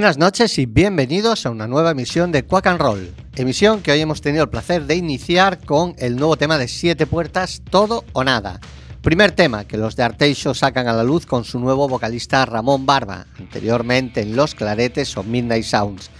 Buenas 0.00 0.16
noches 0.16 0.58
y 0.58 0.64
bienvenidos 0.64 1.44
a 1.44 1.50
una 1.50 1.66
nueva 1.66 1.90
emisión 1.90 2.32
de 2.32 2.42
Quack 2.42 2.68
and 2.68 2.80
Roll. 2.80 3.14
Emisión 3.36 3.82
que 3.82 3.92
hoy 3.92 4.00
hemos 4.00 4.22
tenido 4.22 4.44
el 4.44 4.48
placer 4.48 4.86
de 4.86 4.94
iniciar 4.94 5.62
con 5.62 5.94
el 5.98 6.16
nuevo 6.16 6.38
tema 6.38 6.56
de 6.56 6.68
Siete 6.68 7.04
Puertas, 7.04 7.60
Todo 7.68 8.06
o 8.14 8.24
Nada. 8.24 8.60
Primer 9.02 9.32
tema 9.32 9.66
que 9.66 9.76
los 9.76 9.96
de 9.96 10.04
Arteixo 10.04 10.54
sacan 10.54 10.88
a 10.88 10.94
la 10.94 11.04
luz 11.04 11.26
con 11.26 11.44
su 11.44 11.60
nuevo 11.60 11.86
vocalista 11.86 12.46
Ramón 12.46 12.86
Barba, 12.86 13.26
anteriormente 13.38 14.22
en 14.22 14.36
Los 14.36 14.54
Claretes 14.54 15.14
o 15.18 15.22
Midnight 15.22 15.64
Sounds. 15.64 16.10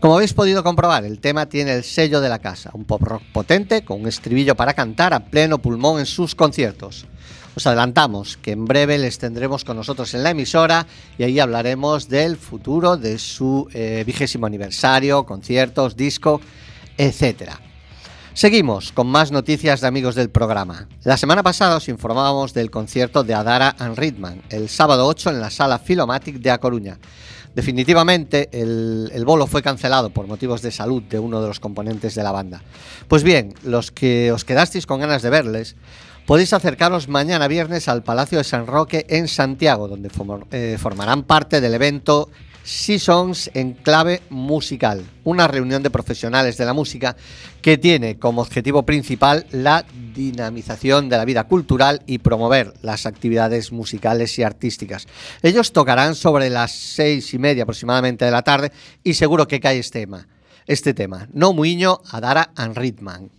Como 0.00 0.16
habéis 0.16 0.34
podido 0.34 0.64
comprobar, 0.64 1.04
el 1.04 1.20
tema 1.20 1.46
tiene 1.46 1.74
el 1.74 1.84
sello 1.84 2.20
de 2.20 2.30
la 2.30 2.40
casa, 2.40 2.70
un 2.72 2.84
pop 2.84 3.00
rock 3.00 3.22
potente 3.32 3.84
con 3.84 4.00
un 4.00 4.08
estribillo 4.08 4.56
para 4.56 4.74
cantar 4.74 5.14
a 5.14 5.26
pleno 5.26 5.58
pulmón 5.58 6.00
en 6.00 6.06
sus 6.06 6.34
conciertos. 6.34 7.06
Os 7.56 7.66
adelantamos 7.66 8.36
que 8.36 8.52
en 8.52 8.64
breve 8.64 8.96
les 8.98 9.18
tendremos 9.18 9.64
con 9.64 9.76
nosotros 9.76 10.14
en 10.14 10.22
la 10.22 10.30
emisora 10.30 10.86
y 11.18 11.24
ahí 11.24 11.40
hablaremos 11.40 12.08
del 12.08 12.36
futuro 12.36 12.96
de 12.96 13.18
su 13.18 13.68
eh, 13.74 14.04
vigésimo 14.06 14.46
aniversario, 14.46 15.26
conciertos, 15.26 15.96
disco, 15.96 16.40
etcétera. 16.96 17.60
Seguimos 18.32 18.92
con 18.92 19.08
más 19.08 19.32
noticias 19.32 19.80
de 19.80 19.88
amigos 19.88 20.14
del 20.14 20.30
programa. 20.30 20.86
La 21.02 21.16
semana 21.16 21.42
pasada 21.42 21.76
os 21.76 21.88
informábamos 21.88 22.54
del 22.54 22.70
concierto 22.70 23.24
de 23.24 23.34
Adara 23.34 23.74
and 23.78 23.98
Ritman, 23.98 24.42
el 24.50 24.68
sábado 24.68 25.06
8 25.08 25.30
en 25.30 25.40
la 25.40 25.50
sala 25.50 25.80
Filomatic 25.80 26.36
de 26.36 26.52
A 26.52 26.58
Coruña. 26.58 26.98
Definitivamente 27.54 28.48
el, 28.52 29.10
el, 29.12 29.24
bolo 29.24 29.48
fue 29.48 29.60
cancelado 29.60 30.10
por 30.10 30.28
motivos 30.28 30.62
de 30.62 30.70
salud 30.70 31.02
de 31.02 31.18
uno 31.18 31.42
de 31.42 31.48
los 31.48 31.58
componentes 31.58 32.14
de 32.14 32.22
la 32.22 32.30
banda. 32.30 32.62
Pues 33.08 33.24
bien, 33.24 33.54
los 33.64 33.90
que 33.90 34.30
os 34.30 34.44
quedasteis 34.44 34.86
con 34.86 35.00
ganas 35.00 35.22
de 35.22 35.30
verles, 35.30 35.74
podéis 36.26 36.52
acercaros 36.52 37.08
mañana 37.08 37.48
viernes 37.48 37.88
al 37.88 38.02
Palacio 38.02 38.38
de 38.38 38.44
San 38.44 38.66
Roque 38.66 39.06
en 39.08 39.28
Santiago, 39.28 39.88
donde 39.88 40.10
eh, 40.50 40.76
formarán 40.78 41.24
parte 41.24 41.60
del 41.60 41.74
evento 41.74 42.30
Seasons 42.62 43.50
en 43.54 43.72
clave 43.72 44.22
musical, 44.30 45.04
una 45.24 45.48
reunión 45.48 45.82
de 45.82 45.90
profesionales 45.90 46.56
de 46.56 46.64
la 46.64 46.72
música 46.72 47.16
que 47.62 47.78
tiene 47.78 48.18
como 48.18 48.42
objetivo 48.42 48.84
principal 48.84 49.46
la 49.50 49.84
dinamización 50.14 51.08
de 51.08 51.16
la 51.16 51.24
vida 51.24 51.44
cultural 51.44 52.02
y 52.06 52.18
promover 52.18 52.74
las 52.82 53.06
actividades 53.06 53.72
musicales 53.72 54.38
y 54.38 54.42
artísticas. 54.42 55.06
Ellos 55.42 55.72
tocarán 55.72 56.14
sobre 56.14 56.50
las 56.50 56.72
seis 56.72 57.32
y 57.34 57.38
media 57.38 57.64
aproximadamente 57.64 58.24
de 58.24 58.30
la 58.30 58.42
tarde 58.42 58.72
y 59.02 59.14
seguro 59.14 59.48
que 59.48 59.60
cae 59.60 59.78
este 59.78 60.00
tema, 60.00 60.28
este 60.66 60.94
tema, 60.94 61.28
No 61.32 61.52
Muiño, 61.52 62.00
Adara 62.10 62.52
and 62.54 62.76
Ritman. 62.76 63.30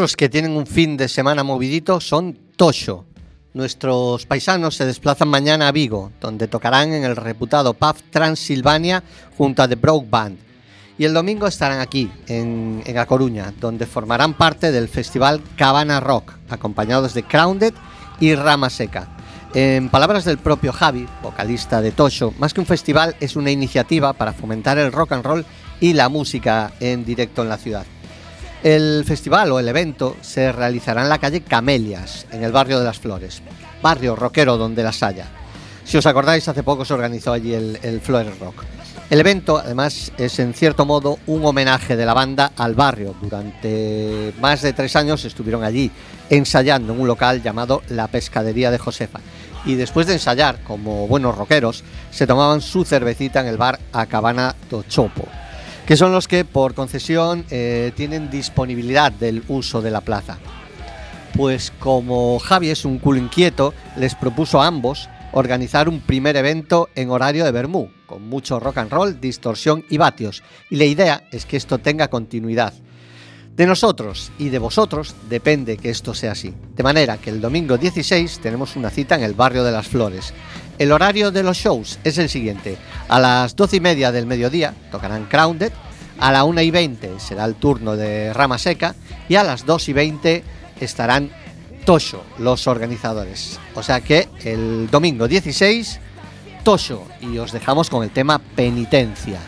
Otros 0.00 0.16
que 0.16 0.30
tienen 0.30 0.52
un 0.52 0.66
fin 0.66 0.96
de 0.96 1.08
semana 1.08 1.44
movidito 1.44 2.00
son 2.00 2.34
Tosho. 2.56 3.04
Nuestros 3.52 4.24
paisanos 4.24 4.74
se 4.74 4.86
desplazan 4.86 5.28
mañana 5.28 5.68
a 5.68 5.72
Vigo, 5.72 6.10
donde 6.22 6.48
tocarán 6.48 6.94
en 6.94 7.04
el 7.04 7.16
reputado 7.16 7.74
pub 7.74 7.96
Transilvania 8.08 9.04
junto 9.36 9.62
a 9.62 9.68
The 9.68 9.74
Broke 9.74 10.08
Band. 10.08 10.38
Y 10.96 11.04
el 11.04 11.12
domingo 11.12 11.46
estarán 11.46 11.80
aquí, 11.80 12.10
en, 12.28 12.82
en 12.86 12.96
A 12.96 13.04
Coruña, 13.04 13.52
donde 13.60 13.84
formarán 13.84 14.32
parte 14.32 14.72
del 14.72 14.88
festival 14.88 15.42
Cabana 15.54 16.00
Rock, 16.00 16.32
acompañados 16.48 17.12
de 17.12 17.22
Crowned 17.22 17.74
y 18.20 18.34
Rama 18.34 18.70
Seca. 18.70 19.06
En 19.52 19.90
palabras 19.90 20.24
del 20.24 20.38
propio 20.38 20.72
Javi, 20.72 21.06
vocalista 21.22 21.82
de 21.82 21.92
Tosho, 21.92 22.32
más 22.38 22.54
que 22.54 22.60
un 22.60 22.66
festival 22.66 23.16
es 23.20 23.36
una 23.36 23.50
iniciativa 23.50 24.14
para 24.14 24.32
fomentar 24.32 24.78
el 24.78 24.92
rock 24.92 25.12
and 25.12 25.26
roll 25.26 25.44
y 25.78 25.92
la 25.92 26.08
música 26.08 26.72
en 26.80 27.04
directo 27.04 27.42
en 27.42 27.50
la 27.50 27.58
ciudad. 27.58 27.84
El 28.62 29.04
festival 29.06 29.52
o 29.52 29.58
el 29.58 29.68
evento 29.68 30.18
se 30.20 30.52
realizará 30.52 31.00
en 31.00 31.08
la 31.08 31.18
calle 31.18 31.40
Camelias, 31.40 32.26
en 32.30 32.44
el 32.44 32.52
barrio 32.52 32.78
de 32.78 32.84
las 32.84 32.98
Flores, 32.98 33.40
barrio 33.80 34.14
rockero 34.14 34.58
donde 34.58 34.82
las 34.82 35.02
haya. 35.02 35.28
Si 35.82 35.96
os 35.96 36.04
acordáis, 36.04 36.46
hace 36.46 36.62
poco 36.62 36.84
se 36.84 36.92
organizó 36.92 37.32
allí 37.32 37.54
el, 37.54 38.00
Flores 38.02 38.38
Rock. 38.38 38.64
El 39.08 39.18
evento, 39.18 39.56
además, 39.56 40.12
es 40.18 40.38
en 40.40 40.52
cierto 40.52 40.84
modo 40.84 41.18
un 41.26 41.42
homenaje 41.46 41.96
de 41.96 42.04
la 42.04 42.12
banda 42.12 42.52
al 42.54 42.74
barrio. 42.74 43.14
Durante 43.22 44.34
más 44.42 44.60
de 44.60 44.74
tres 44.74 44.94
años 44.94 45.24
estuvieron 45.24 45.64
allí 45.64 45.90
ensayando 46.28 46.92
en 46.92 47.00
un 47.00 47.06
local 47.08 47.42
llamado 47.42 47.82
La 47.88 48.08
Pescadería 48.08 48.70
de 48.70 48.78
Josefa. 48.78 49.20
Y 49.64 49.76
después 49.76 50.06
de 50.06 50.12
ensayar, 50.12 50.62
como 50.64 51.08
buenos 51.08 51.36
rockeros, 51.36 51.82
se 52.10 52.26
tomaban 52.26 52.60
su 52.60 52.84
cervecita 52.84 53.40
en 53.40 53.46
el 53.46 53.56
bar 53.56 53.80
Acabana 53.92 54.54
do 54.68 54.84
Chopo 54.86 55.26
que 55.86 55.96
son 55.96 56.12
los 56.12 56.28
que 56.28 56.44
por 56.44 56.74
concesión 56.74 57.44
eh, 57.50 57.92
tienen 57.96 58.30
disponibilidad 58.30 59.12
del 59.12 59.42
uso 59.48 59.82
de 59.82 59.90
la 59.90 60.00
plaza. 60.00 60.38
Pues 61.36 61.72
como 61.78 62.38
Javi 62.38 62.70
es 62.70 62.84
un 62.84 62.98
culo 62.98 63.18
inquieto, 63.18 63.72
les 63.96 64.14
propuso 64.14 64.60
a 64.60 64.66
ambos 64.66 65.08
organizar 65.32 65.88
un 65.88 66.00
primer 66.00 66.36
evento 66.36 66.88
en 66.94 67.10
horario 67.10 67.44
de 67.44 67.52
Bermú, 67.52 67.90
con 68.06 68.28
mucho 68.28 68.58
rock 68.58 68.78
and 68.78 68.90
roll, 68.90 69.20
distorsión 69.20 69.84
y 69.88 69.96
vatios. 69.96 70.42
Y 70.70 70.76
la 70.76 70.84
idea 70.84 71.24
es 71.30 71.46
que 71.46 71.56
esto 71.56 71.78
tenga 71.78 72.08
continuidad. 72.08 72.74
De 73.56 73.66
nosotros 73.66 74.32
y 74.38 74.48
de 74.48 74.58
vosotros 74.58 75.14
depende 75.28 75.76
que 75.76 75.90
esto 75.90 76.14
sea 76.14 76.32
así. 76.32 76.54
De 76.74 76.82
manera 76.82 77.18
que 77.18 77.30
el 77.30 77.40
domingo 77.40 77.76
16 77.76 78.40
tenemos 78.40 78.76
una 78.76 78.90
cita 78.90 79.16
en 79.16 79.22
el 79.22 79.34
barrio 79.34 79.64
de 79.64 79.72
las 79.72 79.86
Flores. 79.86 80.32
El 80.80 80.92
horario 80.92 81.30
de 81.30 81.42
los 81.42 81.58
shows 81.58 81.98
es 82.04 82.16
el 82.16 82.30
siguiente. 82.30 82.78
A 83.08 83.20
las 83.20 83.54
12 83.54 83.76
y 83.76 83.80
media 83.80 84.12
del 84.12 84.24
mediodía 84.24 84.72
tocarán 84.90 85.26
Crowned, 85.26 85.70
a 86.18 86.32
la 86.32 86.44
1 86.44 86.62
y 86.62 86.70
20 86.70 87.20
será 87.20 87.44
el 87.44 87.56
turno 87.56 87.96
de 87.96 88.32
Rama 88.32 88.56
Seca 88.56 88.94
y 89.28 89.34
a 89.34 89.44
las 89.44 89.66
2 89.66 89.90
y 89.90 89.92
20 89.92 90.44
estarán 90.80 91.30
Tosho, 91.84 92.24
los 92.38 92.66
organizadores. 92.66 93.60
O 93.74 93.82
sea 93.82 94.00
que 94.00 94.30
el 94.42 94.88
domingo 94.90 95.28
16, 95.28 96.00
Tosho. 96.64 97.06
Y 97.20 97.36
os 97.36 97.52
dejamos 97.52 97.90
con 97.90 98.02
el 98.02 98.10
tema 98.10 98.38
penitencia. 98.38 99.38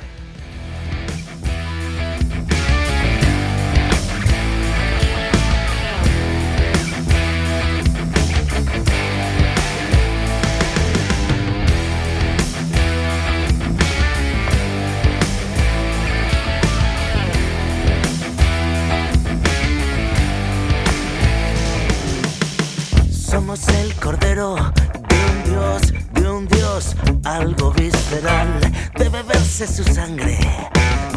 Somos 23.52 23.68
el 23.68 23.94
cordero 23.96 24.54
de 24.54 25.30
un 25.30 25.44
dios, 25.44 25.92
de 26.14 26.30
un 26.30 26.48
dios, 26.48 26.96
algo 27.22 27.70
visceral. 27.72 28.48
De 28.96 29.10
beberse 29.10 29.66
su 29.66 29.84
sangre, 29.84 30.38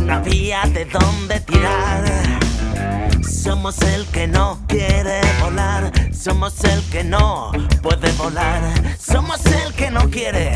no 0.01 0.15
había 0.15 0.63
de 0.63 0.83
dónde 0.83 1.39
tirar. 1.39 2.03
Somos 3.23 3.81
el 3.83 4.05
que 4.07 4.27
no 4.27 4.59
quiere 4.67 5.21
volar, 5.39 5.89
somos 6.13 6.61
el 6.65 6.83
que 6.89 7.05
no 7.05 7.53
puede 7.81 8.11
volar, 8.17 8.61
somos 8.99 9.39
el 9.45 9.73
que 9.73 9.89
no 9.89 10.09
quiere, 10.09 10.51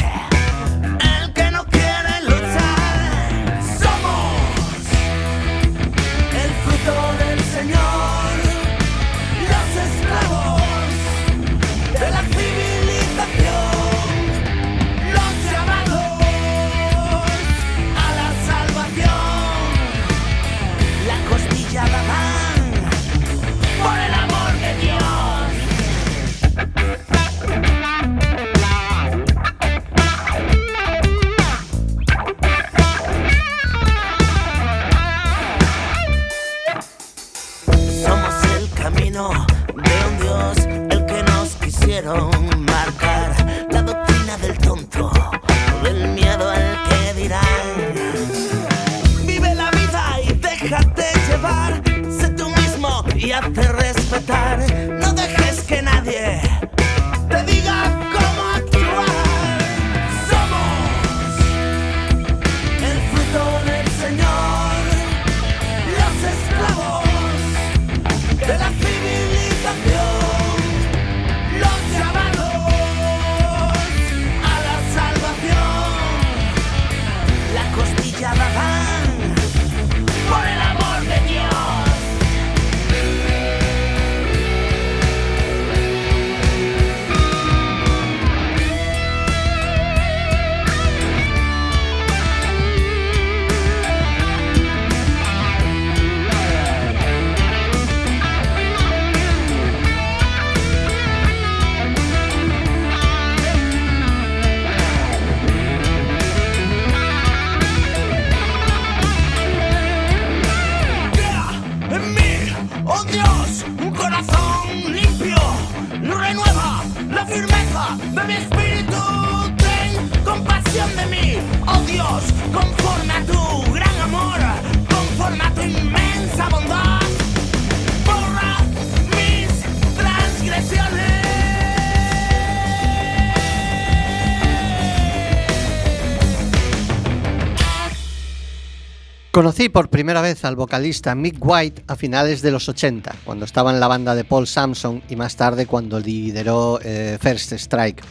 Conocí 139.59 139.73
por 139.73 139.89
primera 139.89 140.21
vez 140.21 140.45
al 140.45 140.55
vocalista 140.55 141.13
Mick 141.15 141.35
White 141.41 141.83
a 141.87 141.97
finales 141.97 142.41
de 142.41 142.49
los 142.49 142.69
80, 142.69 143.13
cuando 143.25 143.43
estaba 143.43 143.73
en 143.73 143.81
la 143.81 143.89
banda 143.89 144.15
de 144.15 144.23
Paul 144.23 144.47
Samson 144.47 145.03
y 145.09 145.17
más 145.17 145.35
tarde 145.35 145.65
cuando 145.65 145.99
lideró 145.99 146.79
eh, 146.81 147.17
First 147.19 147.51
Strike. 147.51 148.01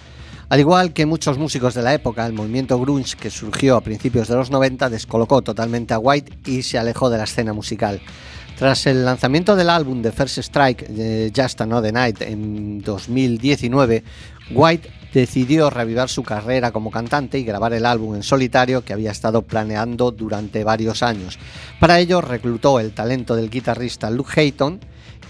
Al 0.51 0.61
igual 0.61 0.93
que 0.93 1.07
muchos 1.07 1.39
músicos 1.39 1.73
de 1.73 1.81
la 1.81 1.95
época, 1.95 2.27
el 2.27 2.35
movimiento 2.35 2.79
grunge 2.79 3.17
que 3.17 3.31
surgió 3.31 3.79
a 3.79 3.81
principios 3.81 4.29
de 4.29 4.35
los 4.35 4.51
90 4.51 4.91
descolocó 4.91 5.41
totalmente 5.41 5.95
a 5.95 5.99
White 5.99 6.39
y 6.45 6.61
se 6.65 6.77
alejó 6.77 7.09
de 7.09 7.17
la 7.17 7.25
escena 7.25 7.55
musical. 7.55 7.99
Tras 8.59 8.87
el 8.87 9.07
lanzamiento 9.07 9.57
del 9.57 9.71
álbum 9.71 10.03
de 10.03 10.13
First 10.13 10.37
Strike, 10.37 10.85
eh, 10.91 11.33
Just 11.35 11.63
Another 11.63 11.95
Night, 11.95 12.21
en 12.21 12.83
2019, 12.83 14.05
White 14.51 14.91
decidió 15.13 15.71
reavivar 15.71 16.09
su 16.09 16.23
carrera 16.23 16.71
como 16.71 16.91
cantante 16.91 17.39
y 17.39 17.45
grabar 17.45 17.73
el 17.73 17.87
álbum 17.87 18.15
en 18.15 18.23
solitario 18.23 18.85
que 18.85 18.93
había 18.93 19.11
estado 19.11 19.43
planeando 19.43 20.11
durante 20.11 20.65
varios 20.65 21.03
años. 21.03 21.39
Para 21.81 21.99
ello 21.99 22.21
reclutó 22.21 22.81
el 22.81 22.93
talento 22.93 23.35
del 23.35 23.51
guitarrista 23.51 24.11
Luke 24.11 24.41
Hayton 24.41 24.81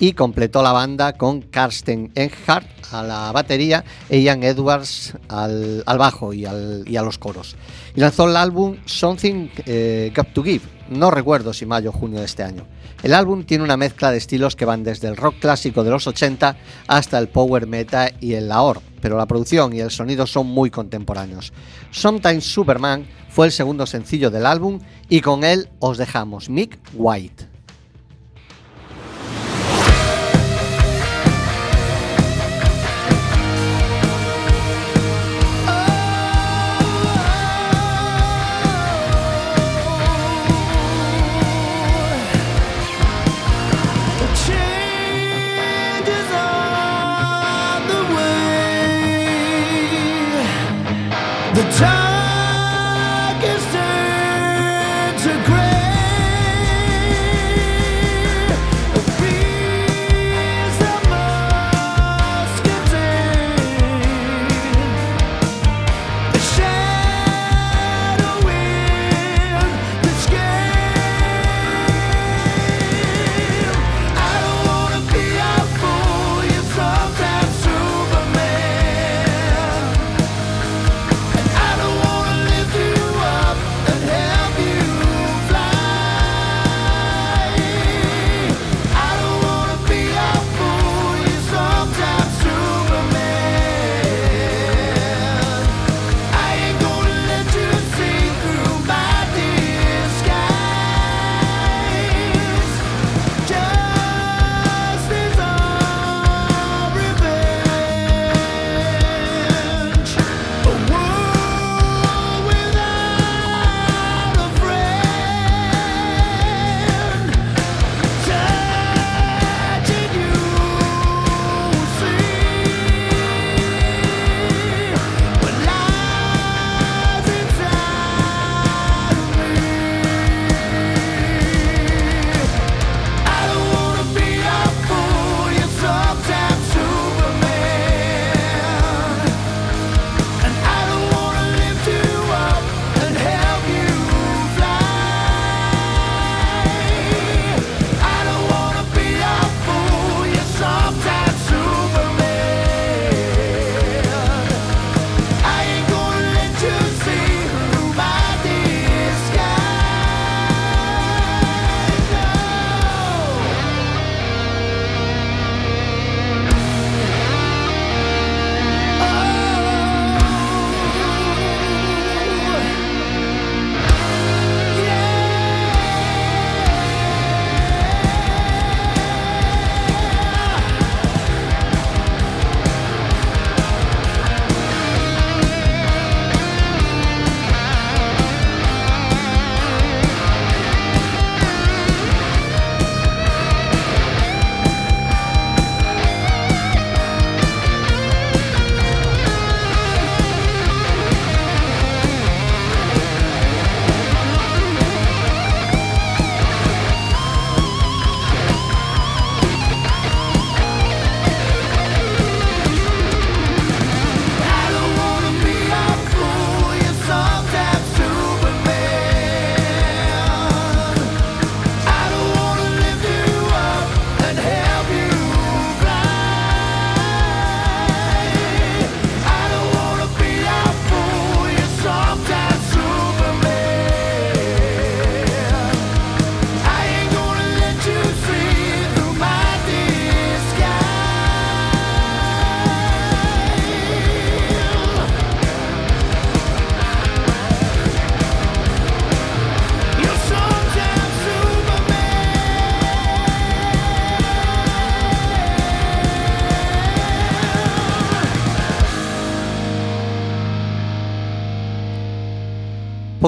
y 0.00 0.12
completó 0.12 0.62
la 0.62 0.72
banda 0.72 1.12
con 1.14 1.42
Karsten 1.42 2.12
Enghart 2.14 2.66
a 2.92 3.02
la 3.02 3.32
batería 3.32 3.84
e 4.08 4.20
Ian 4.20 4.42
Edwards 4.42 5.14
al, 5.28 5.82
bajo 5.87 6.32
y, 6.32 6.44
a 6.46 7.02
los 7.02 7.18
coros. 7.18 7.56
Y 7.94 8.00
lanzó 8.00 8.28
el 8.28 8.37
álbum 8.37 8.76
Something 8.84 9.48
eh, 9.66 10.12
Got 10.14 10.32
to 10.32 10.42
Give, 10.42 10.64
no 10.88 11.10
recuerdo 11.10 11.52
si 11.52 11.66
mayo 11.66 11.90
o 11.90 11.92
junio 11.92 12.20
de 12.20 12.26
este 12.26 12.42
año. 12.42 12.66
El 13.02 13.14
álbum 13.14 13.44
tiene 13.44 13.64
una 13.64 13.76
mezcla 13.76 14.10
de 14.10 14.18
estilos 14.18 14.56
que 14.56 14.64
van 14.64 14.82
desde 14.82 15.08
el 15.08 15.16
rock 15.16 15.37
clásico 15.40 15.84
de 15.84 15.90
los 15.90 16.06
80 16.06 16.56
hasta 16.88 17.18
el 17.18 17.28
power 17.28 17.66
metal 17.66 18.12
y 18.20 18.34
el 18.34 18.48
lahore, 18.48 18.80
pero 19.00 19.17
la 19.17 19.26
producción 19.26 19.75
y 19.75 19.81
el 19.81 19.90
sonido 19.90 20.26
son 20.26 20.47
muy 20.47 20.71
contemporáneos. 20.71 21.52
Sometimes 21.90 22.45
Superman 22.45 23.07
fue 23.28 23.47
el 23.47 23.52
segundo 23.52 23.87
sencillo 23.87 24.31
del 24.31 24.47
álbum 24.47 24.81
y 25.09 25.21
con 25.21 25.45
él 25.45 25.69
os 25.78 25.99
dejamos 25.99 26.49
Mick 26.49 26.78
White. 26.95 27.48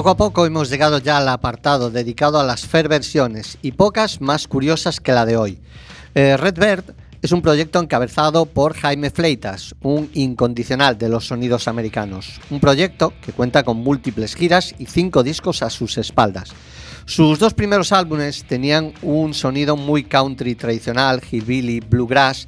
Poco 0.01 0.09
a 0.09 0.17
poco 0.17 0.47
hemos 0.47 0.71
llegado 0.71 0.97
ya 0.97 1.17
al 1.17 1.29
apartado 1.29 1.91
dedicado 1.91 2.39
a 2.39 2.43
las 2.43 2.65
fair 2.65 2.87
versiones 2.87 3.59
y 3.61 3.73
pocas 3.73 4.19
más 4.19 4.47
curiosas 4.47 4.99
que 4.99 5.11
la 5.11 5.27
de 5.27 5.37
hoy. 5.37 5.59
Eh, 6.15 6.37
Redbird 6.37 6.95
es 7.21 7.31
un 7.31 7.43
proyecto 7.43 7.79
encabezado 7.79 8.47
por 8.47 8.73
Jaime 8.73 9.11
Fleitas, 9.11 9.75
un 9.83 10.09
incondicional 10.15 10.97
de 10.97 11.07
los 11.07 11.27
sonidos 11.27 11.67
americanos. 11.67 12.41
Un 12.49 12.59
proyecto 12.59 13.13
que 13.23 13.31
cuenta 13.31 13.61
con 13.61 13.77
múltiples 13.77 14.33
giras 14.33 14.73
y 14.79 14.87
cinco 14.87 15.21
discos 15.21 15.61
a 15.61 15.69
sus 15.69 15.99
espaldas. 15.99 16.49
Sus 17.05 17.37
dos 17.37 17.53
primeros 17.53 17.91
álbumes 17.91 18.43
tenían 18.45 18.93
un 19.03 19.35
sonido 19.35 19.77
muy 19.77 20.05
country 20.05 20.55
tradicional, 20.55 21.21
hillbilly, 21.29 21.79
bluegrass. 21.79 22.47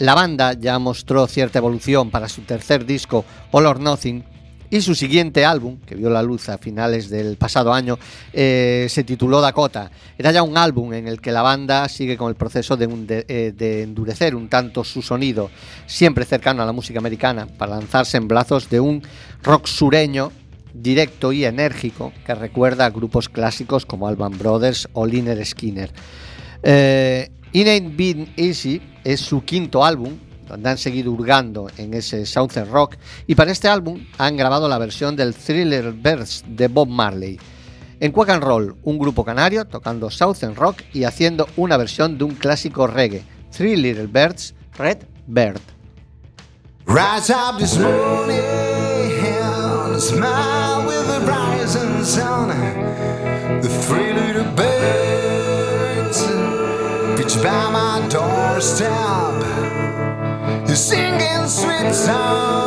La 0.00 0.16
banda 0.16 0.54
ya 0.54 0.80
mostró 0.80 1.28
cierta 1.28 1.60
evolución 1.60 2.10
para 2.10 2.28
su 2.28 2.40
tercer 2.40 2.84
disco, 2.84 3.24
All 3.52 3.66
or 3.66 3.78
Nothing, 3.78 4.24
y 4.72 4.80
su 4.80 4.94
siguiente 4.94 5.44
álbum, 5.44 5.76
que 5.84 5.94
vio 5.94 6.08
la 6.08 6.22
luz 6.22 6.48
a 6.48 6.56
finales 6.56 7.10
del 7.10 7.36
pasado 7.36 7.74
año, 7.74 7.98
eh, 8.32 8.86
se 8.88 9.04
tituló 9.04 9.42
Dakota. 9.42 9.90
Era 10.16 10.32
ya 10.32 10.42
un 10.42 10.56
álbum 10.56 10.94
en 10.94 11.06
el 11.06 11.20
que 11.20 11.30
la 11.30 11.42
banda 11.42 11.86
sigue 11.90 12.16
con 12.16 12.30
el 12.30 12.36
proceso 12.36 12.78
eh, 12.80 13.52
de, 13.54 13.82
endurecer 13.82 14.34
un 14.34 14.48
tanto 14.48 14.82
su 14.82 15.02
sonido, 15.02 15.50
siempre 15.84 16.24
cercano 16.24 16.62
a 16.62 16.66
la 16.66 16.72
música 16.72 16.98
americana, 17.00 17.46
para 17.46 17.76
lanzarse 17.76 18.16
en 18.16 18.28
brazos 18.28 18.70
de 18.70 18.80
un 18.80 19.02
rock 19.42 19.66
sureño 19.66 20.32
directo 20.72 21.34
y 21.34 21.44
enérgico 21.44 22.10
que 22.24 22.34
recuerda 22.34 22.86
a 22.86 22.90
grupos 22.90 23.28
clásicos 23.28 23.84
como 23.84 24.08
Alban 24.08 24.38
Brothers 24.38 24.88
o 24.94 25.04
Liner 25.04 25.44
Skinner. 25.44 25.92
Eh, 26.62 27.30
It 27.52 27.68
Ain't 27.68 27.94
Been 27.94 28.32
Easy 28.38 28.80
es 29.04 29.20
su 29.20 29.44
quinto 29.44 29.84
álbum, 29.84 30.14
han 30.52 30.78
seguido 30.78 31.12
hurgando 31.12 31.68
en 31.76 31.94
ese 31.94 32.26
Southern 32.26 32.70
Rock, 32.70 32.96
y 33.26 33.34
para 33.34 33.52
este 33.52 33.68
álbum 33.68 34.06
han 34.18 34.36
grabado 34.36 34.68
la 34.68 34.78
versión 34.78 35.16
del 35.16 35.34
Thriller 35.34 35.92
Birds 35.92 36.44
de 36.46 36.68
Bob 36.68 36.88
Marley. 36.88 37.38
En 38.00 38.10
Quack 38.10 38.30
and 38.30 38.42
Roll, 38.42 38.76
un 38.82 38.98
grupo 38.98 39.24
canario 39.24 39.64
tocando 39.64 40.10
Southern 40.10 40.56
Rock 40.56 40.82
y 40.92 41.04
haciendo 41.04 41.46
una 41.56 41.76
versión 41.76 42.18
de 42.18 42.24
un 42.24 42.34
clásico 42.34 42.86
reggae, 42.86 43.22
Three 43.56 43.76
Little 43.76 44.08
Birds, 44.08 44.54
Red 44.76 44.98
Bird. 45.26 45.60
Rise 46.86 47.32
up 47.32 47.58
this 47.58 47.78
morning, 47.78 48.40
smile 50.00 50.84
with 50.84 51.06
the 51.06 51.20
rising 51.20 52.04
sun. 52.04 53.11
Singing 60.74 61.48
sweet 61.48 61.94
songs 61.94 62.61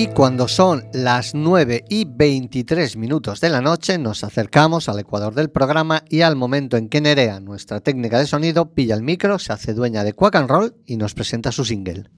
Y 0.00 0.06
cuando 0.06 0.46
son 0.46 0.84
las 0.92 1.34
9 1.34 1.86
y 1.88 2.04
23 2.04 2.96
minutos 2.96 3.40
de 3.40 3.48
la 3.48 3.60
noche, 3.60 3.98
nos 3.98 4.22
acercamos 4.22 4.88
al 4.88 5.00
ecuador 5.00 5.34
del 5.34 5.50
programa 5.50 6.04
y 6.08 6.20
al 6.20 6.36
momento 6.36 6.76
en 6.76 6.88
que 6.88 7.00
Nerea, 7.00 7.40
nuestra 7.40 7.80
técnica 7.80 8.20
de 8.20 8.28
sonido, 8.28 8.72
pilla 8.74 8.94
el 8.94 9.02
micro, 9.02 9.40
se 9.40 9.52
hace 9.52 9.74
dueña 9.74 10.04
de 10.04 10.12
Quack 10.12 10.36
and 10.36 10.48
Roll 10.48 10.76
y 10.86 10.98
nos 10.98 11.14
presenta 11.14 11.50
su 11.50 11.64
single. 11.64 12.10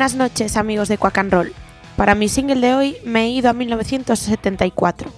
Buenas 0.00 0.16
noches 0.16 0.56
amigos 0.56 0.88
de 0.88 0.96
Quack 0.96 1.18
and 1.18 1.30
Roll. 1.30 1.52
Para 1.94 2.14
mi 2.14 2.30
single 2.30 2.58
de 2.66 2.74
hoy 2.74 2.96
me 3.04 3.24
he 3.24 3.28
ido 3.28 3.50
a 3.50 3.52
1974 3.52 5.12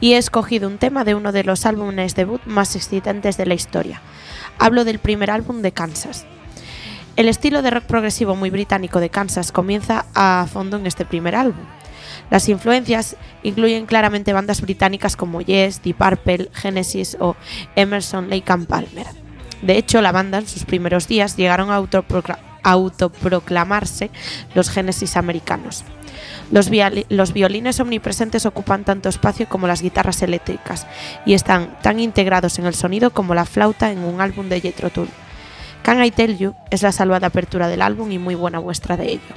y 0.00 0.12
he 0.12 0.16
escogido 0.16 0.68
un 0.68 0.78
tema 0.78 1.02
de 1.02 1.16
uno 1.16 1.32
de 1.32 1.42
los 1.42 1.66
álbumes 1.66 2.14
debut 2.14 2.40
más 2.44 2.76
excitantes 2.76 3.36
de 3.36 3.46
la 3.46 3.54
historia. 3.54 4.00
Hablo 4.60 4.84
del 4.84 5.00
primer 5.00 5.32
álbum 5.32 5.60
de 5.60 5.72
Kansas. 5.72 6.24
El 7.16 7.28
estilo 7.28 7.62
de 7.62 7.70
rock 7.70 7.82
progresivo 7.86 8.36
muy 8.36 8.50
británico 8.50 9.00
de 9.00 9.10
Kansas 9.10 9.50
comienza 9.50 10.06
a 10.14 10.46
fondo 10.48 10.76
en 10.76 10.86
este 10.86 11.04
primer 11.04 11.34
álbum. 11.34 11.64
Las 12.30 12.48
influencias 12.48 13.16
incluyen 13.42 13.86
claramente 13.86 14.32
bandas 14.32 14.60
británicas 14.60 15.16
como 15.16 15.40
Yes, 15.40 15.82
Deep 15.82 15.96
Purple, 15.96 16.48
Genesis 16.54 17.16
o 17.18 17.34
Emerson, 17.74 18.30
Lake 18.30 18.52
and 18.52 18.68
Palmer. 18.68 19.06
De 19.62 19.76
hecho, 19.76 20.00
la 20.00 20.12
banda 20.12 20.38
en 20.38 20.46
sus 20.46 20.64
primeros 20.64 21.08
días 21.08 21.36
llegaron 21.36 21.72
a 21.72 21.80
autoproclamarse 22.62 24.10
los 24.54 24.70
Genesis 24.70 25.16
americanos. 25.16 25.84
Los, 26.50 26.70
los, 27.10 27.32
violines 27.32 27.78
omnipresentes 27.80 28.46
ocupan 28.46 28.84
tanto 28.84 29.08
espacio 29.08 29.48
como 29.48 29.66
las 29.66 29.82
guitarras 29.82 30.22
eléctricas 30.22 30.86
y 31.26 31.34
están 31.34 31.78
tan 31.82 32.00
integrados 32.00 32.58
en 32.58 32.66
el 32.66 32.74
sonido 32.74 33.10
como 33.10 33.34
la 33.34 33.44
flauta 33.44 33.90
en 33.90 33.98
un 33.98 34.20
álbum 34.20 34.48
de 34.48 34.60
Jethro 34.60 34.90
Tull. 34.90 35.08
Can 35.82 36.02
I 36.02 36.10
Tell 36.10 36.38
You 36.38 36.54
es 36.70 36.82
la 36.82 36.92
salvada 36.92 37.28
apertura 37.28 37.68
del 37.68 37.82
álbum 37.82 38.10
y 38.12 38.18
muy 38.18 38.34
buena 38.34 38.60
muestra 38.60 38.96
de 38.96 39.12
ello. 39.12 39.34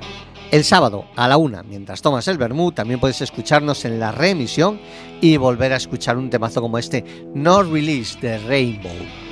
El 0.52 0.64
sábado 0.64 1.04
a 1.18 1.28
la 1.28 1.36
una, 1.36 1.64
mientras 1.64 2.02
tomas 2.02 2.30
el 2.30 2.38
vermú, 2.38 2.72
también 2.72 3.02
puedes 3.02 3.20
escucharnos 3.20 3.84
en 3.84 4.00
la 4.00 4.14
reemisión 4.14 4.80
y 5.20 5.36
volver 5.36 5.74
a 5.74 5.78
escuchar 5.78 6.16
un 6.16 6.30
temazo 6.30 6.62
como 6.62 6.78
este, 6.78 7.04
No 7.36 7.64
Release 7.64 8.18
de 8.22 8.38
Rainbow. 8.38 9.29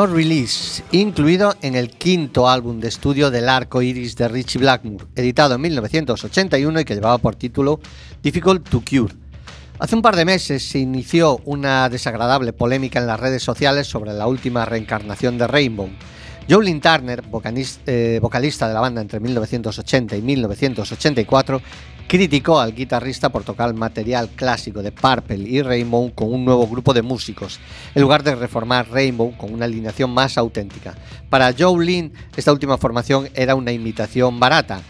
No 0.00 0.06
Release, 0.06 0.82
incluido 0.92 1.54
en 1.60 1.74
el 1.74 1.90
quinto 1.90 2.48
álbum 2.48 2.80
de 2.80 2.88
estudio 2.88 3.30
del 3.30 3.50
arco 3.50 3.82
iris 3.82 4.16
de 4.16 4.28
Richie 4.28 4.58
Blackmore, 4.58 5.04
editado 5.14 5.56
en 5.56 5.60
1981 5.60 6.80
y 6.80 6.84
que 6.86 6.94
llevaba 6.94 7.18
por 7.18 7.36
título 7.36 7.80
Difficult 8.22 8.66
to 8.66 8.80
Cure. 8.80 9.12
Hace 9.78 9.94
un 9.94 10.00
par 10.00 10.16
de 10.16 10.24
meses 10.24 10.66
se 10.66 10.78
inició 10.78 11.42
una 11.44 11.90
desagradable 11.90 12.54
polémica 12.54 12.98
en 12.98 13.08
las 13.08 13.20
redes 13.20 13.42
sociales 13.42 13.88
sobre 13.88 14.14
la 14.14 14.26
última 14.26 14.64
reencarnación 14.64 15.36
de 15.36 15.46
Rainbow. 15.46 15.90
Jolene 16.48 16.80
Turner, 16.80 17.22
eh, 17.84 18.20
vocalista 18.22 18.68
de 18.68 18.72
la 18.72 18.80
banda 18.80 19.02
entre 19.02 19.20
1980 19.20 20.16
y 20.16 20.22
1984, 20.22 21.60
criticó 22.10 22.58
al 22.58 22.74
guitarrista 22.74 23.28
por 23.28 23.44
tocar 23.44 23.72
material 23.72 24.30
clásico 24.34 24.82
de 24.82 24.90
Purple 24.90 25.48
y 25.48 25.62
Rainbow 25.62 26.12
con 26.12 26.34
un 26.34 26.44
nuevo 26.44 26.66
grupo 26.66 26.92
de 26.92 27.02
músicos, 27.02 27.60
en 27.94 28.02
lugar 28.02 28.24
de 28.24 28.34
reformar 28.34 28.88
Rainbow 28.90 29.36
con 29.36 29.54
una 29.54 29.66
alineación 29.66 30.10
más 30.10 30.36
auténtica. 30.36 30.96
Para 31.28 31.54
Jolene, 31.56 32.10
esta 32.36 32.50
última 32.50 32.78
formación 32.78 33.28
era 33.32 33.54
una 33.54 33.70
imitación 33.70 34.40
barata. 34.40 34.80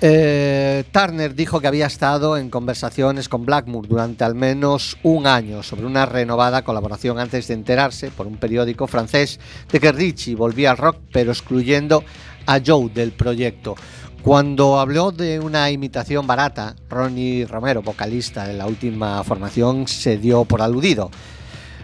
Eh, 0.00 0.84
Turner 0.90 1.34
dijo 1.34 1.60
que 1.60 1.66
había 1.66 1.84
estado 1.84 2.38
en 2.38 2.48
conversaciones 2.48 3.28
con 3.28 3.44
Blackmore 3.44 3.86
durante 3.86 4.24
al 4.24 4.34
menos 4.34 4.96
un 5.02 5.26
año 5.26 5.62
sobre 5.62 5.84
una 5.84 6.06
renovada 6.06 6.64
colaboración 6.64 7.18
antes 7.18 7.48
de 7.48 7.54
enterarse 7.54 8.10
por 8.10 8.26
un 8.26 8.38
periódico 8.38 8.86
francés 8.86 9.38
de 9.70 9.78
que 9.78 9.92
Richie 9.92 10.36
volvía 10.36 10.70
al 10.70 10.78
rock 10.78 10.96
pero 11.12 11.32
excluyendo 11.32 12.02
a 12.46 12.58
Joe 12.64 12.88
del 12.88 13.12
proyecto. 13.12 13.76
Cuando 14.22 14.78
habló 14.78 15.12
de 15.12 15.40
una 15.40 15.70
imitación 15.70 16.26
barata, 16.26 16.76
Ronnie 16.90 17.46
Romero, 17.46 17.80
vocalista 17.80 18.46
de 18.46 18.52
la 18.52 18.66
última 18.66 19.24
formación, 19.24 19.88
se 19.88 20.18
dio 20.18 20.44
por 20.44 20.60
aludido. 20.60 21.10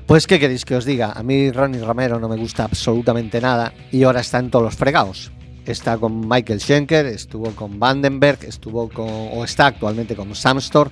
Pues 0.04 0.26
qué 0.26 0.38
queréis 0.38 0.66
que 0.66 0.76
os 0.76 0.84
diga, 0.84 1.12
a 1.12 1.22
mí 1.22 1.50
Ronnie 1.50 1.80
Romero 1.80 2.20
no 2.20 2.28
me 2.28 2.36
gusta 2.36 2.64
absolutamente 2.64 3.40
nada 3.40 3.72
y 3.90 4.02
ahora 4.02 4.20
está 4.20 4.38
en 4.38 4.50
todos 4.50 4.66
los 4.66 4.76
fregados. 4.76 5.32
Está 5.64 5.96
con 5.96 6.28
Michael 6.28 6.60
Schenker, 6.60 7.06
estuvo 7.06 7.52
con 7.52 7.80
Vandenberg, 7.80 8.44
estuvo 8.44 8.90
con 8.90 9.08
o 9.08 9.42
está 9.42 9.66
actualmente 9.66 10.14
con 10.14 10.34
Sam 10.34 10.58
Storr. 10.58 10.90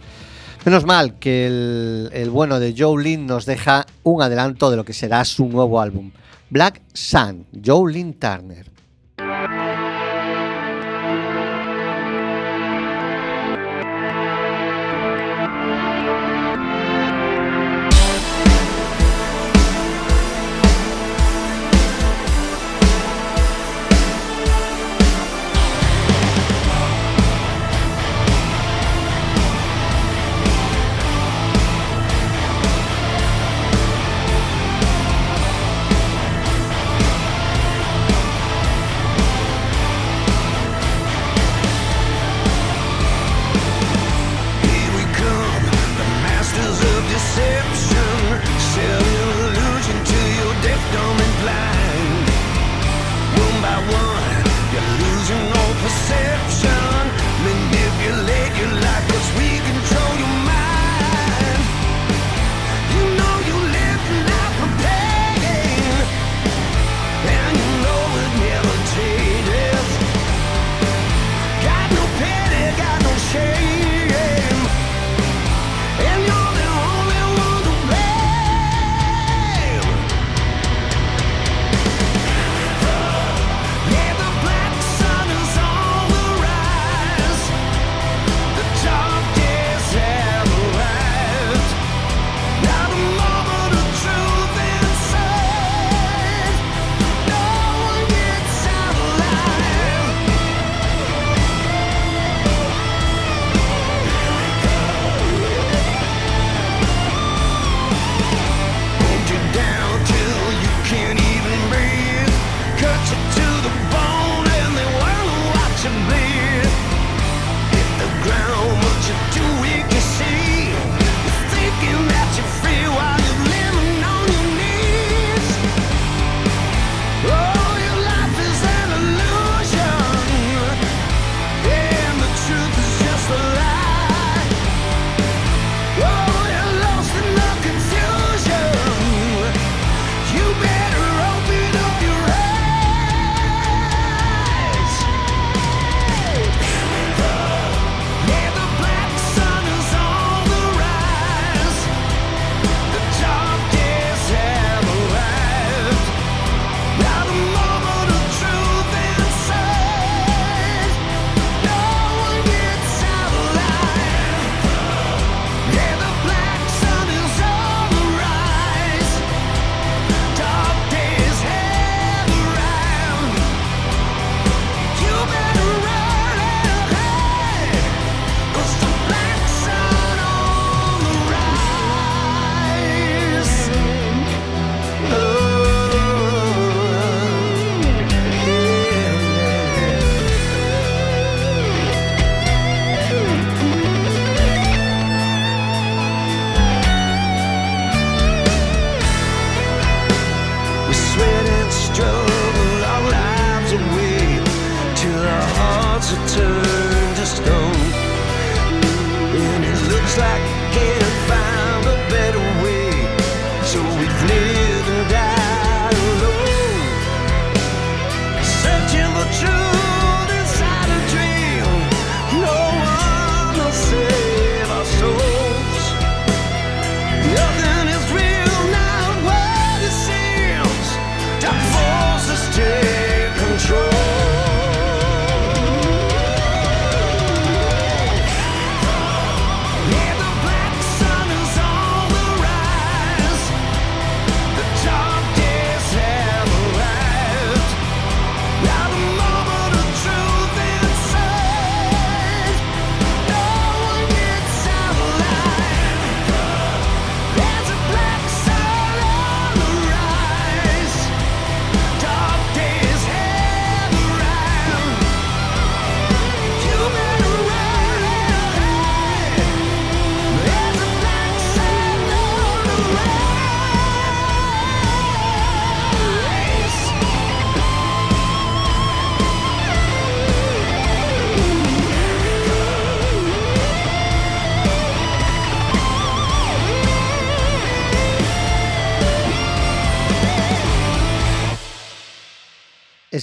Menos 0.64 0.86
mal 0.86 1.18
que 1.18 1.46
el, 1.46 2.10
el 2.14 2.30
bueno 2.30 2.58
de 2.58 2.74
Joe 2.76 3.04
Lynn 3.04 3.26
nos 3.26 3.44
deja 3.44 3.84
un 4.02 4.22
adelanto 4.22 4.70
de 4.70 4.78
lo 4.78 4.84
que 4.84 4.94
será 4.94 5.22
su 5.26 5.46
nuevo 5.46 5.78
álbum, 5.78 6.10
Black 6.48 6.80
Sun, 6.94 7.46
Joe 7.64 7.92
Lynn 7.92 8.14
Turner. 8.14 8.73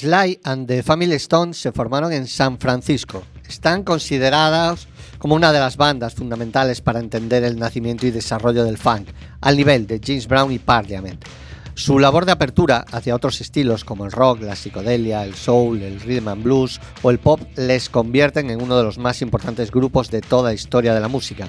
Sly 0.01 0.39
and 0.45 0.67
the 0.67 0.81
Family 0.81 1.13
Stone 1.17 1.53
se 1.53 1.71
formaron 1.71 2.11
en 2.11 2.25
San 2.25 2.57
Francisco. 2.57 3.21
Están 3.47 3.83
considerados 3.83 4.87
como 5.19 5.35
una 5.35 5.53
de 5.53 5.59
las 5.59 5.77
bandas 5.77 6.15
fundamentales 6.15 6.81
para 6.81 6.99
entender 6.99 7.43
el 7.43 7.59
nacimiento 7.59 8.07
y 8.07 8.09
desarrollo 8.09 8.63
del 8.63 8.79
funk, 8.79 9.09
al 9.41 9.57
nivel 9.57 9.85
de 9.85 10.01
James 10.03 10.27
Brown 10.27 10.51
y 10.51 10.57
Parliament. 10.57 11.23
Su 11.75 11.99
labor 11.99 12.25
de 12.25 12.31
apertura 12.31 12.83
hacia 12.91 13.13
otros 13.13 13.41
estilos 13.41 13.85
como 13.85 14.03
el 14.05 14.11
rock, 14.11 14.41
la 14.41 14.55
psicodelia, 14.55 15.23
el 15.23 15.35
soul, 15.35 15.83
el 15.83 15.99
rhythm 15.99 16.29
and 16.29 16.43
blues 16.43 16.81
o 17.03 17.11
el 17.11 17.19
pop 17.19 17.39
les 17.55 17.87
convierten 17.87 18.49
en 18.49 18.63
uno 18.63 18.77
de 18.77 18.83
los 18.83 18.97
más 18.97 19.21
importantes 19.21 19.69
grupos 19.69 20.09
de 20.09 20.21
toda 20.21 20.49
la 20.49 20.55
historia 20.55 20.95
de 20.95 20.99
la 20.99 21.09
música. 21.09 21.47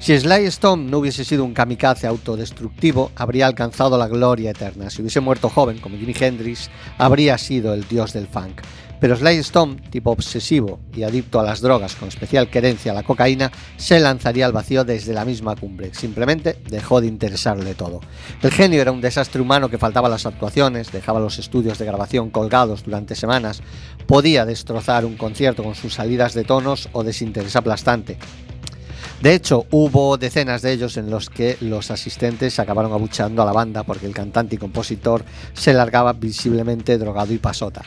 Si 0.00 0.18
Sly 0.18 0.46
Stone 0.46 0.90
no 0.90 0.96
hubiese 0.96 1.26
sido 1.26 1.44
un 1.44 1.52
kamikaze 1.52 2.06
autodestructivo, 2.06 3.12
habría 3.16 3.46
alcanzado 3.46 3.98
la 3.98 4.08
gloria 4.08 4.52
eterna. 4.52 4.88
Si 4.88 5.02
hubiese 5.02 5.20
muerto 5.20 5.50
joven, 5.50 5.78
como 5.78 5.98
Jimi 5.98 6.14
Hendrix, 6.18 6.70
habría 6.96 7.36
sido 7.36 7.74
el 7.74 7.86
dios 7.86 8.14
del 8.14 8.26
funk. 8.26 8.62
Pero 8.98 9.14
Sly 9.14 9.36
Stone, 9.36 9.76
tipo 9.90 10.10
obsesivo 10.10 10.80
y 10.94 11.02
adicto 11.02 11.38
a 11.38 11.42
las 11.42 11.60
drogas 11.60 11.96
con 11.96 12.08
especial 12.08 12.48
querencia 12.48 12.92
a 12.92 12.94
la 12.94 13.02
cocaína, 13.02 13.52
se 13.76 14.00
lanzaría 14.00 14.46
al 14.46 14.52
vacío 14.52 14.84
desde 14.84 15.12
la 15.12 15.26
misma 15.26 15.54
cumbre. 15.54 15.92
Simplemente 15.92 16.56
dejó 16.70 17.02
de 17.02 17.06
interesarle 17.06 17.74
todo. 17.74 18.00
El 18.40 18.52
genio 18.52 18.80
era 18.80 18.92
un 18.92 19.02
desastre 19.02 19.42
humano 19.42 19.68
que 19.68 19.76
faltaba 19.76 20.08
las 20.08 20.24
actuaciones, 20.24 20.92
dejaba 20.92 21.20
los 21.20 21.38
estudios 21.38 21.78
de 21.78 21.84
grabación 21.84 22.30
colgados 22.30 22.84
durante 22.84 23.14
semanas, 23.14 23.60
podía 24.06 24.46
destrozar 24.46 25.04
un 25.04 25.18
concierto 25.18 25.62
con 25.62 25.74
sus 25.74 25.92
salidas 25.92 26.32
de 26.32 26.44
tonos 26.44 26.88
o 26.92 27.04
desinterés 27.04 27.54
aplastante. 27.54 28.16
De 29.20 29.34
hecho, 29.34 29.66
hubo 29.70 30.16
decenas 30.16 30.62
de 30.62 30.72
ellos 30.72 30.96
en 30.96 31.10
los 31.10 31.28
que 31.28 31.58
los 31.60 31.90
asistentes 31.90 32.58
acabaron 32.58 32.92
abuchando 32.92 33.42
a 33.42 33.44
la 33.44 33.52
banda 33.52 33.82
porque 33.82 34.06
el 34.06 34.14
cantante 34.14 34.54
y 34.54 34.58
compositor 34.58 35.24
se 35.52 35.74
largaba 35.74 36.14
visiblemente 36.14 36.96
drogado 36.96 37.34
y 37.34 37.38
pasota. 37.38 37.82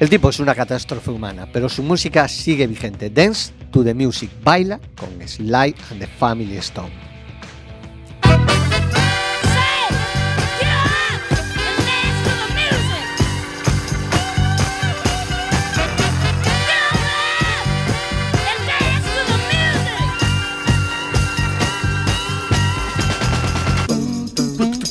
El 0.00 0.10
tipo 0.10 0.28
es 0.28 0.40
una 0.40 0.54
catástrofe 0.54 1.10
humana, 1.10 1.48
pero 1.50 1.68
su 1.68 1.82
música 1.82 2.28
sigue 2.28 2.66
vigente. 2.66 3.08
Dance 3.08 3.52
to 3.70 3.82
the 3.82 3.94
Music 3.94 4.30
baila 4.42 4.80
con 4.98 5.08
Sly 5.26 5.74
and 5.90 6.00
the 6.00 6.06
Family 6.06 6.56
Stone. 6.58 6.92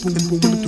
Dance 0.03 0.62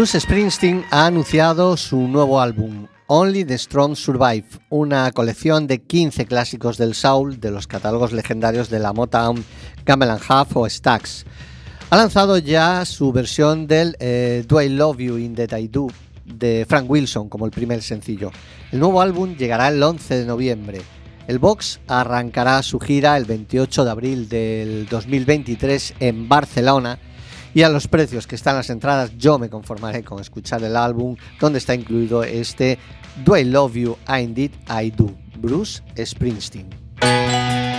Bruce 0.00 0.18
Springsteen 0.18 0.82
ha 0.90 1.04
anunciado 1.04 1.76
su 1.76 2.08
nuevo 2.08 2.40
álbum, 2.40 2.86
Only 3.06 3.44
the 3.44 3.58
Strong 3.58 3.96
Survive, 3.96 4.46
una 4.70 5.12
colección 5.12 5.66
de 5.66 5.82
15 5.82 6.24
clásicos 6.24 6.78
del 6.78 6.94
soul 6.94 7.38
de 7.38 7.50
los 7.50 7.66
catálogos 7.66 8.10
legendarios 8.14 8.70
de 8.70 8.78
la 8.78 8.94
Motown, 8.94 9.44
Camel 9.84 10.08
and 10.08 10.22
Half 10.26 10.56
o 10.56 10.66
Stax. 10.66 11.26
Ha 11.90 11.96
lanzado 11.98 12.38
ya 12.38 12.86
su 12.86 13.12
versión 13.12 13.66
del 13.66 13.94
eh, 14.00 14.42
Do 14.48 14.62
I 14.62 14.70
Love 14.70 15.00
You 15.00 15.18
in 15.18 15.34
That 15.34 15.58
I 15.58 15.68
Do 15.68 15.88
de 16.24 16.64
Frank 16.66 16.88
Wilson 16.88 17.28
como 17.28 17.44
el 17.44 17.50
primer 17.50 17.82
sencillo. 17.82 18.30
El 18.72 18.80
nuevo 18.80 19.02
álbum 19.02 19.36
llegará 19.36 19.68
el 19.68 19.82
11 19.82 20.20
de 20.20 20.24
noviembre. 20.24 20.80
El 21.28 21.38
Vox 21.38 21.78
arrancará 21.88 22.62
su 22.62 22.80
gira 22.80 23.18
el 23.18 23.26
28 23.26 23.84
de 23.84 23.90
abril 23.90 24.30
del 24.30 24.88
2023 24.88 25.96
en 26.00 26.26
Barcelona 26.26 26.98
y 27.54 27.62
a 27.62 27.68
los 27.68 27.88
precios 27.88 28.26
que 28.26 28.36
están 28.36 28.56
las 28.56 28.70
entradas 28.70 29.16
yo 29.16 29.38
me 29.38 29.48
conformaré 29.48 30.04
con 30.04 30.20
escuchar 30.20 30.62
el 30.62 30.76
álbum 30.76 31.16
donde 31.40 31.58
está 31.58 31.74
incluido 31.74 32.22
este 32.22 32.78
Do 33.24 33.36
I 33.36 33.44
Love 33.44 33.74
You, 33.74 33.96
I 34.08 34.22
Indeed 34.22 34.52
I 34.68 34.90
Do, 34.90 35.14
Bruce 35.38 35.82
Springsteen. 35.96 37.69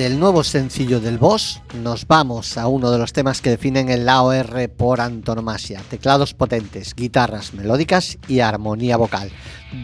Del 0.00 0.18
nuevo 0.18 0.42
sencillo 0.44 0.98
del 0.98 1.18
Boss 1.18 1.60
nos 1.82 2.06
vamos 2.06 2.56
a 2.56 2.68
uno 2.68 2.90
de 2.90 2.96
los 2.96 3.12
temas 3.12 3.42
que 3.42 3.50
definen 3.50 3.90
el 3.90 4.08
AOR 4.08 4.70
por 4.70 4.98
antonomasia. 4.98 5.82
Teclados 5.90 6.32
potentes, 6.32 6.94
guitarras 6.94 7.52
melódicas 7.52 8.16
y 8.26 8.40
armonía 8.40 8.96
vocal. 8.96 9.30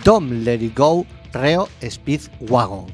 Don't 0.05 0.33
Let 0.43 0.63
It 0.63 0.75
Go, 0.75 1.05
Reo 1.35 1.69
Speed 1.83 2.23
Wagon. 2.49 2.87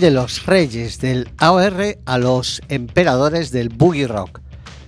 De 0.00 0.10
los 0.10 0.46
reyes 0.46 0.98
del 0.98 1.28
AOR 1.36 1.98
a 2.06 2.16
los 2.16 2.62
emperadores 2.68 3.52
del 3.52 3.68
boogie 3.68 4.08
rock. 4.08 4.40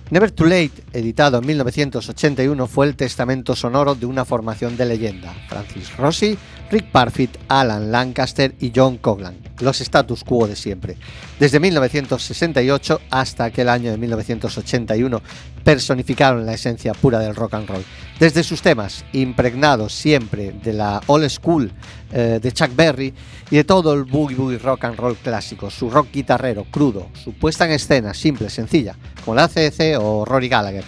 Never 0.09 0.31
Too 0.31 0.47
Late, 0.47 0.71
editado 0.91 1.37
en 1.37 1.45
1981, 1.45 2.67
fue 2.67 2.87
el 2.87 2.95
testamento 2.95 3.55
sonoro 3.55 3.93
de 3.93 4.07
una 4.07 4.25
formación 4.25 4.75
de 4.75 4.87
leyenda. 4.87 5.31
Francis 5.47 5.95
Rossi, 5.97 6.35
Rick 6.71 6.91
Parfitt, 6.91 7.37
Alan 7.47 7.91
Lancaster 7.91 8.55
y 8.59 8.71
John 8.75 8.97
Coglan, 8.97 9.37
los 9.63 9.81
status 9.81 10.23
quo 10.23 10.47
de 10.47 10.55
siempre. 10.55 10.97
Desde 11.39 11.59
1968 11.59 13.01
hasta 13.09 13.45
aquel 13.45 13.69
año 13.69 13.91
de 13.91 13.97
1981 13.97 15.21
personificaron 15.63 16.45
la 16.45 16.53
esencia 16.53 16.93
pura 16.93 17.19
del 17.19 17.35
rock 17.35 17.55
and 17.55 17.69
roll. 17.69 17.83
Desde 18.19 18.43
sus 18.43 18.61
temas, 18.61 19.05
impregnados 19.13 19.93
siempre 19.93 20.51
de 20.51 20.73
la 20.73 21.01
old 21.07 21.29
school 21.29 21.71
eh, 22.11 22.39
de 22.41 22.51
Chuck 22.51 22.75
Berry 22.75 23.13
y 23.49 23.55
de 23.57 23.63
todo 23.63 23.93
el 23.93 24.03
boogie 24.03 24.35
boogie 24.35 24.59
rock 24.59 24.85
and 24.85 24.97
roll 24.97 25.15
clásico, 25.15 25.69
su 25.69 25.89
rock 25.89 26.09
guitarrero, 26.13 26.65
crudo, 26.69 27.07
su 27.13 27.33
puesta 27.33 27.65
en 27.65 27.71
escena 27.71 28.13
simple, 28.13 28.49
sencilla, 28.49 28.95
como 29.23 29.35
la 29.35 29.45
ACC 29.45 29.97
o 29.99 30.25
Rory 30.25 30.49
Gallagher, 30.49 30.83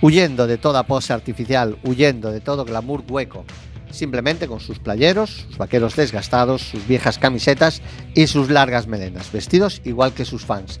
huyendo 0.00 0.46
de 0.46 0.58
toda 0.58 0.84
pose 0.84 1.12
artificial, 1.12 1.76
huyendo 1.84 2.30
de 2.30 2.40
todo 2.40 2.64
glamour 2.64 3.04
hueco, 3.08 3.44
simplemente 3.92 4.48
con 4.48 4.60
sus 4.60 4.78
playeros, 4.78 5.46
sus 5.48 5.58
vaqueros 5.58 5.94
desgastados, 5.94 6.62
sus 6.62 6.86
viejas 6.86 7.18
camisetas 7.18 7.82
y 8.14 8.26
sus 8.26 8.50
largas 8.50 8.86
melenas, 8.86 9.30
vestidos 9.30 9.80
igual 9.84 10.12
que 10.12 10.24
sus 10.24 10.44
fans. 10.44 10.80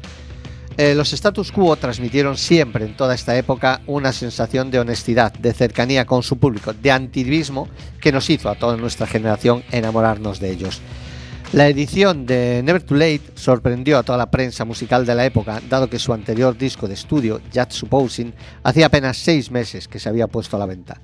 Eh, 0.78 0.94
los 0.94 1.12
status 1.12 1.52
quo 1.52 1.76
transmitieron 1.76 2.38
siempre 2.38 2.86
en 2.86 2.96
toda 2.96 3.14
esta 3.14 3.36
época 3.36 3.82
una 3.86 4.10
sensación 4.12 4.70
de 4.70 4.78
honestidad, 4.78 5.32
de 5.34 5.52
cercanía 5.52 6.06
con 6.06 6.22
su 6.22 6.38
público, 6.38 6.72
de 6.72 6.90
antidismo 6.90 7.68
que 8.00 8.10
nos 8.10 8.30
hizo 8.30 8.48
a 8.48 8.54
toda 8.54 8.78
nuestra 8.78 9.06
generación 9.06 9.62
enamorarnos 9.70 10.40
de 10.40 10.50
ellos. 10.50 10.80
La 11.52 11.68
edición 11.68 12.24
de 12.24 12.62
Never 12.64 12.82
Too 12.82 12.96
Late 12.96 13.32
sorprendió 13.34 13.98
a 13.98 14.02
toda 14.02 14.16
la 14.16 14.30
prensa 14.30 14.64
musical 14.64 15.04
de 15.04 15.14
la 15.14 15.26
época, 15.26 15.60
dado 15.68 15.90
que 15.90 15.98
su 15.98 16.14
anterior 16.14 16.56
disco 16.56 16.88
de 16.88 16.94
estudio, 16.94 17.42
Just 17.54 17.72
Supposing, 17.72 18.32
hacía 18.62 18.86
apenas 18.86 19.18
seis 19.18 19.50
meses 19.50 19.86
que 19.86 19.98
se 19.98 20.08
había 20.08 20.28
puesto 20.28 20.56
a 20.56 20.60
la 20.60 20.64
venta. 20.64 21.02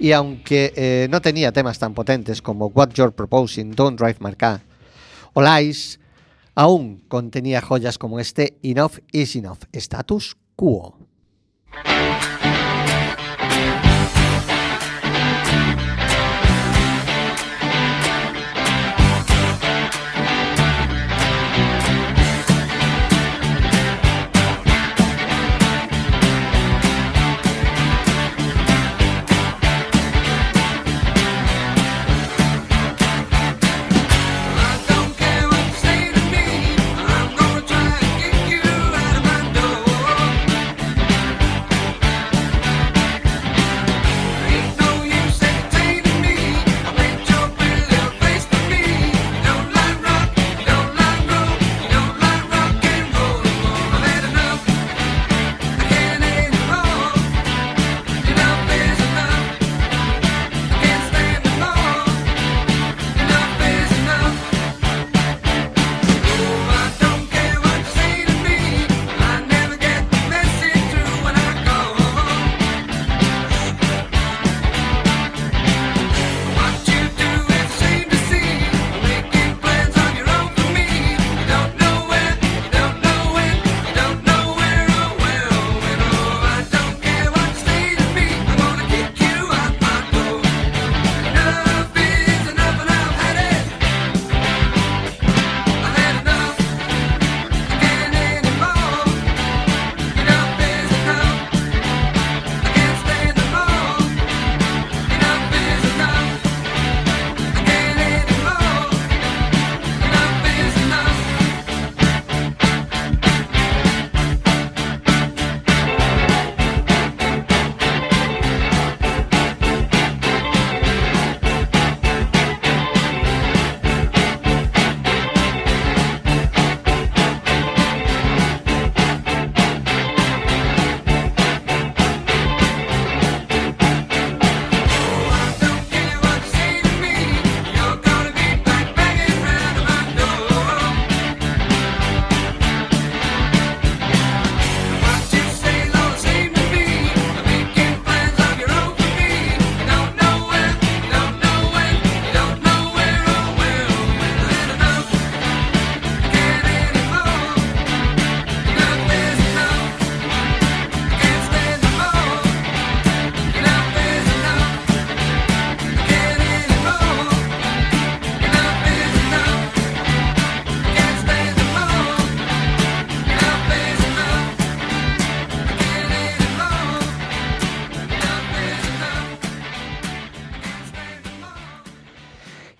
Y 0.00 0.12
aunque 0.12 0.72
eh, 0.74 1.08
no 1.10 1.20
tenía 1.20 1.52
temas 1.52 1.78
tan 1.78 1.92
potentes 1.92 2.40
como 2.40 2.66
What 2.68 2.94
You're 2.94 3.12
Proposing, 3.12 3.72
Don't 3.72 4.00
Drive 4.00 4.16
Car 4.36 4.62
o 5.34 5.42
Lies, 5.42 6.00
aún 6.54 7.04
contenía 7.06 7.60
joyas 7.60 7.98
como 7.98 8.18
este 8.18 8.58
Enough 8.62 8.98
is 9.12 9.36
Enough, 9.36 9.58
Status 9.72 10.36
Quo. 10.56 10.96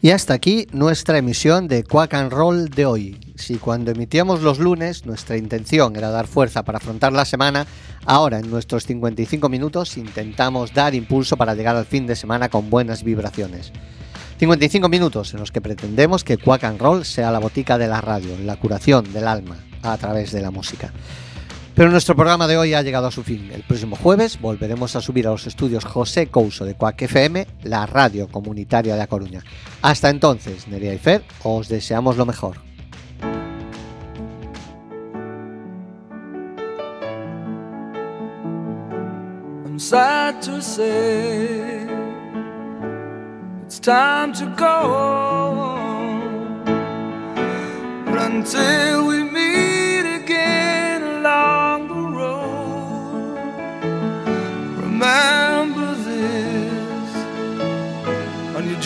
Y 0.03 0.13
hasta 0.13 0.33
aquí 0.33 0.67
nuestra 0.73 1.19
emisión 1.19 1.69
de 1.69 1.85
Quack 1.85 2.15
and 2.15 2.33
Roll 2.33 2.71
de 2.71 2.87
hoy. 2.87 3.21
Si 3.37 3.57
cuando 3.57 3.91
emitíamos 3.91 4.41
los 4.41 4.59
lunes 4.59 5.05
nuestra 5.05 5.37
intención 5.37 5.95
era 5.95 6.09
dar 6.09 6.27
fuerza 6.27 6.63
para 6.63 6.79
afrontar 6.79 7.13
la 7.13 7.27
semana, 7.27 7.67
ahora 8.07 8.39
en 8.39 8.51
nuestros 8.51 8.87
55 8.87 9.51
minutos 9.51 9.99
intentamos 9.99 10.73
dar 10.73 10.95
impulso 10.95 11.37
para 11.37 11.55
llegar 11.55 11.77
al 11.77 11.85
fin 11.85 12.07
de 12.07 12.17
semana 12.17 12.49
con 12.49 12.71
buenas 12.71 13.05
vibraciones. 13.05 13.73
55 14.39 14.89
minutos 14.89 15.35
en 15.35 15.41
los 15.41 15.53
que 15.53 15.61
pretendemos 15.61 16.25
que 16.25 16.39
Quack 16.39 16.65
and 16.65 16.81
Roll 16.81 17.05
sea 17.05 17.31
la 17.31 17.39
botica 17.39 17.77
de 17.77 17.89
la 17.89 18.01
radio, 18.01 18.39
la 18.43 18.57
curación 18.57 19.13
del 19.13 19.29
alma 19.29 19.59
a 19.83 19.99
través 19.99 20.33
de 20.33 20.41
la 20.41 20.51
música. 20.51 20.95
Pero 21.81 21.91
nuestro 21.91 22.15
programa 22.15 22.47
de 22.47 22.59
hoy 22.59 22.75
ha 22.75 22.83
llegado 22.83 23.07
a 23.07 23.11
su 23.11 23.23
fin. 23.23 23.51
El 23.55 23.63
próximo 23.63 23.97
jueves 23.97 24.39
volveremos 24.39 24.97
a 24.97 25.01
subir 25.01 25.27
a 25.27 25.31
los 25.31 25.47
estudios 25.47 25.87
José 25.87 26.27
Couso 26.27 26.67
de 26.67 26.75
Cuac 26.75 27.01
FM, 27.01 27.47
la 27.63 27.87
radio 27.87 28.29
comunitaria 28.29 28.97
de 28.97 29.01
A 29.01 29.07
Coruña. 29.07 29.43
Hasta 29.81 30.11
entonces, 30.11 30.69
Nerea 30.69 30.93
y 30.93 30.99
Fer, 30.99 31.23
os 31.43 31.71
deseamos 31.71 32.19
lo 32.19 32.27
mejor. 32.27 32.59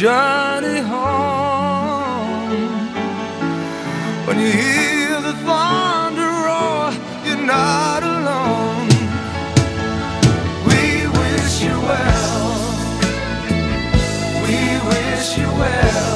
Journey 0.05 0.81
home. 0.81 2.51
When 4.27 4.39
you 4.39 4.53
hear 4.53 5.19
the 5.29 5.33
thunder 5.47 6.31
roar, 6.47 6.93
you're 7.25 7.47
not 7.57 8.03
alone. 8.03 8.89
We 10.69 10.83
wish 11.19 11.55
you 11.67 11.77
well. 11.89 12.51
We 14.45 14.59
wish 14.91 15.39
you 15.39 15.49
well. 15.63 16.15